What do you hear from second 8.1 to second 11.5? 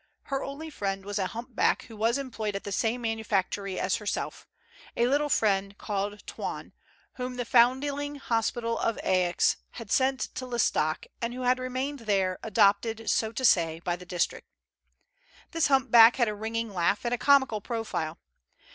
Hospital of Aix bad sent to L'Estaque, and who